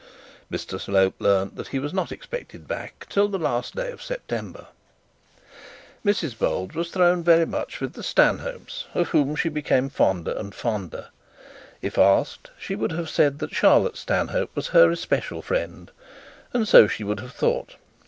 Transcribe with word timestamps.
Mr 0.51 0.79
Slope 0.81 1.13
learnt 1.21 1.55
that 1.57 1.67
he 1.67 1.77
was 1.77 1.93
not 1.93 2.11
expected 2.11 2.67
back 2.67 3.05
till 3.07 3.27
the 3.27 3.37
last 3.37 3.75
day 3.75 3.91
of 3.91 4.01
September. 4.01 4.65
Mrs 6.03 6.35
Bold 6.35 6.73
was 6.73 6.89
thrown 6.89 7.23
much 7.47 7.79
with 7.79 7.93
the 7.93 8.01
Stanhopes, 8.01 8.85
of 8.95 9.09
whom 9.09 9.35
she 9.35 9.47
became 9.47 9.89
fonder 9.91 10.31
and 10.35 10.55
fonder. 10.55 11.09
If 11.83 11.99
asked, 11.99 12.49
she 12.57 12.73
would 12.75 12.93
have 12.93 13.11
said 13.11 13.37
that 13.37 13.53
Charlotte 13.53 13.95
Stanhope 13.95 14.49
was 14.55 14.69
her 14.69 14.95
special 14.95 15.43
friend, 15.43 15.91
and 16.51 16.67
so 16.67 16.87
she 16.87 17.03
would 17.03 17.19
have 17.19 17.33
thought. 17.33 17.75